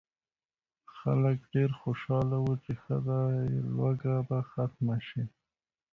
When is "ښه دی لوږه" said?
2.81-4.15